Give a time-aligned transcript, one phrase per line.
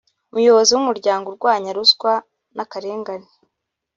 [0.31, 2.13] umuyobozi wumuryango urwanya ruswa
[2.55, 3.29] nakarengane